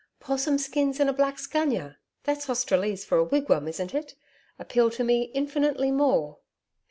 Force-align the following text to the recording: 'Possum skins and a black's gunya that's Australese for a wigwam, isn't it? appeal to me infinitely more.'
'Possum 0.19 0.57
skins 0.57 0.99
and 0.99 1.11
a 1.11 1.13
black's 1.13 1.45
gunya 1.45 1.97
that's 2.23 2.47
Australese 2.49 3.05
for 3.05 3.19
a 3.19 3.23
wigwam, 3.23 3.67
isn't 3.67 3.93
it? 3.93 4.15
appeal 4.57 4.89
to 4.89 5.03
me 5.03 5.25
infinitely 5.35 5.91
more.' 5.91 6.39